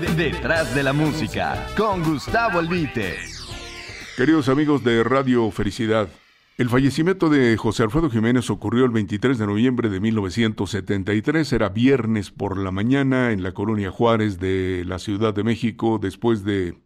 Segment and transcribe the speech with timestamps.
[0.00, 3.14] Detrás de la música, con Gustavo Albite.
[4.16, 6.08] Queridos amigos de Radio Felicidad,
[6.58, 11.52] el fallecimiento de José Alfredo Jiménez ocurrió el 23 de noviembre de 1973.
[11.52, 16.44] Era viernes por la mañana en la colonia Juárez de la Ciudad de México, después
[16.44, 16.76] de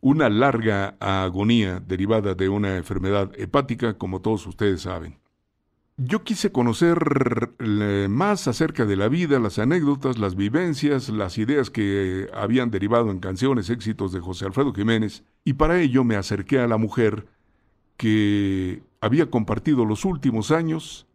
[0.00, 5.18] una larga agonía derivada de una enfermedad hepática, como todos ustedes saben.
[6.00, 7.56] Yo quise conocer
[8.08, 13.18] más acerca de la vida, las anécdotas, las vivencias, las ideas que habían derivado en
[13.18, 17.26] canciones, éxitos de José Alfredo Jiménez, y para ello me acerqué a la mujer
[17.96, 21.08] que había compartido los últimos años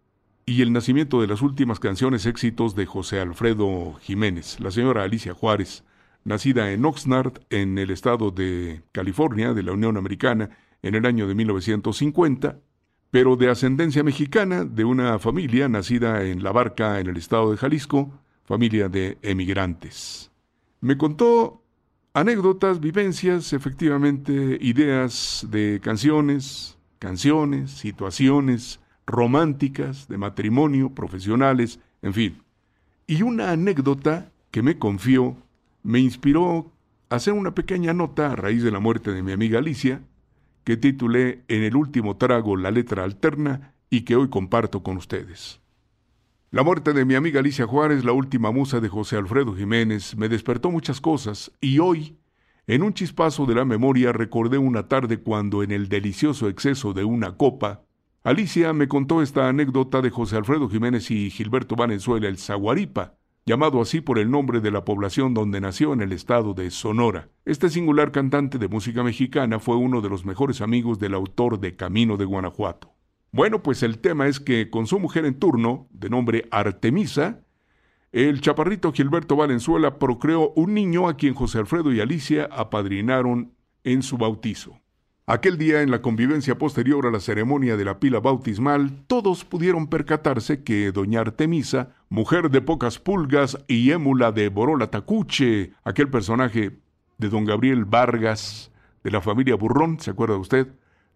[0.45, 5.33] y el nacimiento de las últimas canciones éxitos de José Alfredo Jiménez, la señora Alicia
[5.33, 5.85] Juárez,
[6.25, 10.49] nacida en Oxnard, en el estado de California, de la Unión Americana,
[10.81, 12.59] en el año de 1950,
[13.13, 17.57] pero de ascendencia mexicana, de una familia nacida en La Barca, en el estado de
[17.57, 18.11] Jalisco,
[18.43, 20.31] familia de emigrantes.
[20.81, 21.61] Me contó
[22.15, 32.41] anécdotas, vivencias, efectivamente, ideas de canciones, canciones, situaciones románticas, de matrimonio, profesionales, en fin.
[33.05, 35.37] Y una anécdota que me confió
[35.83, 36.71] me inspiró
[37.11, 40.01] a hacer una pequeña nota a raíz de la muerte de mi amiga Alicia,
[40.63, 45.59] que titulé En el último trago la letra alterna y que hoy comparto con ustedes.
[46.51, 50.29] La muerte de mi amiga Alicia Juárez, la última musa de José Alfredo Jiménez, me
[50.29, 52.17] despertó muchas cosas y hoy,
[52.67, 57.03] en un chispazo de la memoria, recordé una tarde cuando en el delicioso exceso de
[57.03, 57.85] una copa,
[58.23, 63.81] Alicia me contó esta anécdota de José Alfredo Jiménez y Gilberto Valenzuela el Zaguaripa, llamado
[63.81, 67.29] así por el nombre de la población donde nació en el estado de Sonora.
[67.45, 71.75] Este singular cantante de música mexicana fue uno de los mejores amigos del autor de
[71.75, 72.93] Camino de Guanajuato.
[73.31, 77.43] Bueno, pues el tema es que con su mujer en turno, de nombre Artemisa,
[78.11, 83.53] el chaparrito Gilberto Valenzuela procreó un niño a quien José Alfredo y Alicia apadrinaron
[83.83, 84.79] en su bautizo.
[85.25, 89.87] Aquel día, en la convivencia posterior a la ceremonia de la pila bautismal, todos pudieron
[89.87, 96.77] percatarse que doña Artemisa, mujer de pocas pulgas y émula de Borola Tacuche, aquel personaje
[97.17, 98.71] de don Gabriel Vargas,
[99.03, 100.67] de la familia Burrón, ¿se acuerda usted?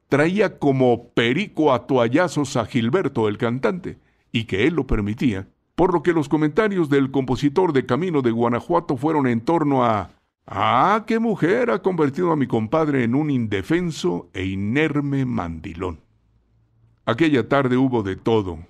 [0.10, 4.00] Traía como perico a toallazos a Gilberto el cantante,
[4.32, 8.32] y que él lo permitía, por lo que los comentarios del compositor de Camino de
[8.32, 10.10] Guanajuato fueron en torno a
[10.48, 16.00] Ah, qué mujer ha convertido a mi compadre en un indefenso e inerme mandilón.
[17.06, 18.66] Aquella tarde hubo de todo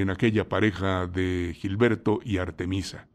[0.00, 3.06] en aquella pareja de Gilberto y Artemisa.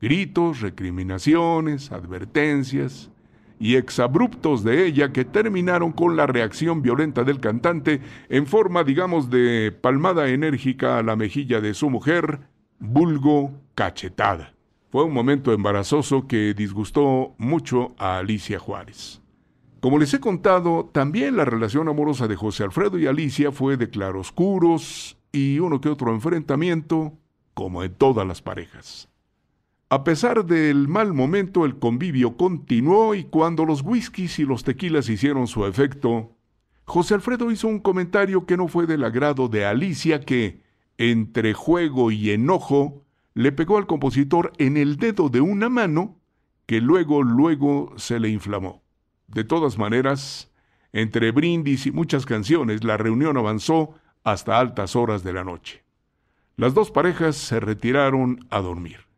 [0.00, 3.10] Gritos, recriminaciones, advertencias
[3.58, 9.30] y exabruptos de ella que terminaron con la reacción violenta del cantante en forma, digamos,
[9.30, 12.40] de palmada enérgica a la mejilla de su mujer,
[12.78, 14.54] vulgo cachetada.
[14.90, 19.20] Fue un momento embarazoso que disgustó mucho a Alicia Juárez.
[19.80, 23.90] Como les he contado, también la relación amorosa de José Alfredo y Alicia fue de
[23.90, 27.12] claroscuros y uno que otro enfrentamiento,
[27.54, 29.08] como en todas las parejas.
[29.90, 35.08] A pesar del mal momento, el convivio continuó y cuando los whiskies y los tequilas
[35.08, 36.36] hicieron su efecto,
[36.84, 40.62] José Alfredo hizo un comentario que no fue del agrado de Alicia que,
[40.98, 46.18] entre juego y enojo, le pegó al compositor en el dedo de una mano
[46.66, 48.82] que luego, luego se le inflamó.
[49.26, 50.50] De todas maneras,
[50.92, 55.82] entre brindis y muchas canciones, la reunión avanzó hasta altas horas de la noche.
[56.56, 59.08] Las dos parejas se retiraron a dormir.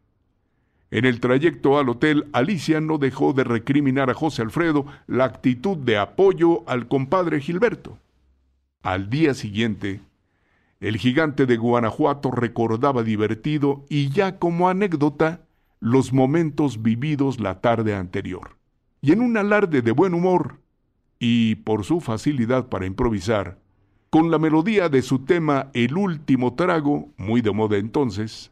[0.90, 5.76] En el trayecto al hotel, Alicia no dejó de recriminar a José Alfredo la actitud
[5.78, 7.98] de apoyo al compadre Gilberto.
[8.82, 10.00] Al día siguiente,
[10.80, 15.42] el gigante de Guanajuato recordaba divertido y ya como anécdota
[15.78, 18.56] los momentos vividos la tarde anterior.
[19.00, 20.58] Y en un alarde de buen humor,
[21.18, 23.59] y por su facilidad para improvisar,
[24.10, 28.50] con la melodía de su tema El último trago, muy de moda entonces,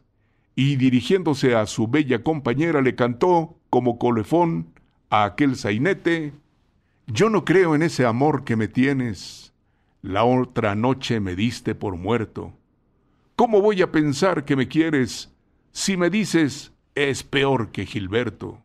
[0.55, 4.67] y dirigiéndose a su bella compañera le cantó, como colefón,
[5.09, 6.33] a aquel sainete,
[7.07, 9.53] Yo no creo en ese amor que me tienes,
[10.01, 12.53] la otra noche me diste por muerto.
[13.35, 15.33] ¿Cómo voy a pensar que me quieres
[15.71, 18.59] si me dices es peor que Gilberto?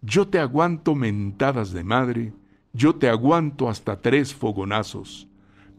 [0.00, 2.32] Yo te aguanto mentadas de madre,
[2.72, 5.29] yo te aguanto hasta tres fogonazos,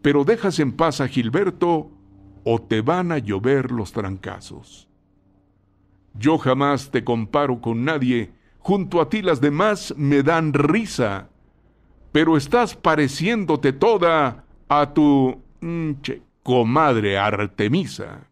[0.01, 1.91] pero dejas en paz a Gilberto
[2.43, 4.87] o te van a llover los trancazos.
[6.13, 11.29] Yo jamás te comparo con nadie, junto a ti las demás me dan risa,
[12.11, 15.41] pero estás pareciéndote toda a tu
[16.43, 18.27] comadre Artemisa.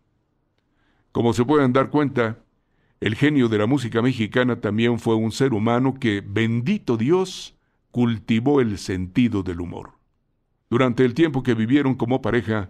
[1.12, 2.38] Como se pueden dar cuenta,
[3.02, 7.56] El genio de la música mexicana también fue un ser humano que, bendito Dios,
[7.92, 9.99] cultivó el sentido del humor.
[10.70, 12.70] Durante el tiempo que vivieron como pareja,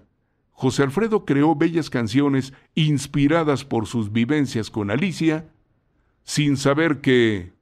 [0.52, 5.50] José Alfredo creó bellas canciones inspiradas por sus vivencias con Alicia,
[6.24, 7.54] sin saber que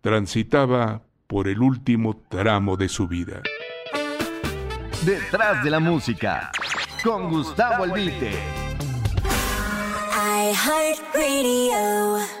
[0.00, 3.42] transitaba por el último tramo de su vida.
[5.04, 6.50] Detrás de la música,
[7.02, 8.32] con Gustavo Albite.
[10.18, 12.35] I heart radio.